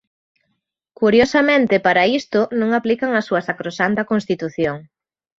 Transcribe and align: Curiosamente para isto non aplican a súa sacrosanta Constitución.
Curiosamente 0.99 1.75
para 1.85 2.03
isto 2.19 2.39
non 2.59 2.69
aplican 2.79 3.11
a 3.15 3.21
súa 3.27 3.41
sacrosanta 3.47 4.07
Constitución. 4.11 4.77